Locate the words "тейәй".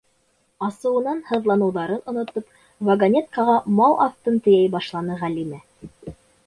4.49-4.75